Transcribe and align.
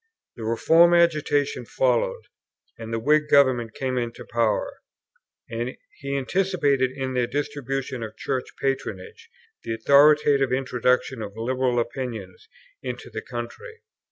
The 0.35 0.43
Reform 0.43 0.95
agitation 0.95 1.63
followed, 1.63 2.23
and 2.75 2.91
the 2.91 2.97
Whig 2.97 3.29
Government 3.29 3.75
came 3.75 3.99
into 3.99 4.25
power; 4.25 4.79
and 5.47 5.77
he 5.99 6.17
anticipated 6.17 6.89
in 6.95 7.13
their 7.13 7.27
distribution 7.27 8.01
of 8.01 8.17
Church 8.17 8.47
patronage 8.59 9.29
the 9.61 9.75
authoritative 9.75 10.51
introduction 10.51 11.21
of 11.21 11.37
liberal 11.37 11.79
opinions 11.79 12.47
into 12.81 13.11
the 13.11 13.21
country. 13.21 13.81